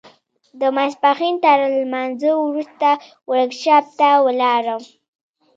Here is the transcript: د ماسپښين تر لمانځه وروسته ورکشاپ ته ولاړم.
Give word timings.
د 0.59 0.61
ماسپښين 0.75 1.35
تر 1.43 1.57
لمانځه 1.77 2.31
وروسته 2.47 2.89
ورکشاپ 3.31 3.85
ته 3.99 4.09
ولاړم. 4.25 4.81